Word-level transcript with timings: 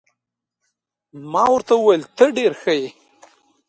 ما 1.31 1.43
ورته 1.53 1.73
وویل: 1.77 2.03
ته 2.17 2.25
ډېر 2.37 2.51
ښه 2.61 2.73
يې. 2.79 2.87